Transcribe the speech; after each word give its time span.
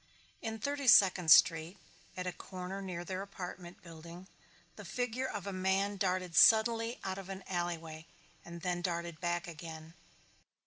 In 0.41 0.57
Thirty 0.57 0.87
Second 0.87 1.29
Street, 1.29 1.77
at 2.17 2.25
a 2.25 2.31
corner 2.31 2.81
near 2.81 3.05
their 3.05 3.21
apartment 3.21 3.83
building, 3.83 4.25
the 4.75 4.83
figure 4.83 5.27
of 5.27 5.45
a 5.45 5.53
man 5.53 5.97
darted 5.97 6.35
suddenly 6.35 6.99
out 7.03 7.19
of 7.19 7.29
an 7.29 7.43
alleyway 7.47 8.07
and 8.43 8.61
then 8.63 8.81
darted 8.81 9.21
back 9.21 9.47
again. 9.47 9.93